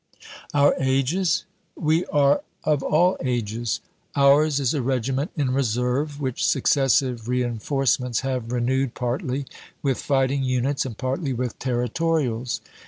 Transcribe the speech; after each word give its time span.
Our 0.51 0.73
ages? 0.79 1.45
We 1.75 2.07
are 2.07 2.41
of 2.63 2.81
all 2.81 3.17
ages. 3.23 3.81
Ours 4.15 4.59
is 4.59 4.73
a 4.73 4.81
regiment 4.81 5.29
in 5.37 5.53
reserve 5.53 6.19
which 6.19 6.43
successive 6.43 7.27
reinforcements 7.27 8.21
have 8.21 8.51
renewed 8.51 8.95
partly 8.95 9.45
with 9.83 9.99
fighting 10.01 10.43
units 10.43 10.87
and 10.87 10.97
partly 10.97 11.33
with 11.33 11.59
Territorials. 11.59 12.61